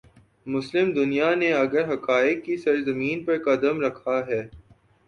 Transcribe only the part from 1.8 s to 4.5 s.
حقائق کی سرزمین پر قدم رکھا ہے۔